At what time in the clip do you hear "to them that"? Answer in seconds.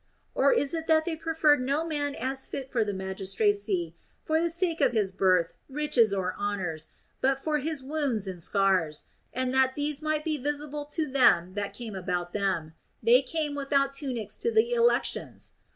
10.85-11.75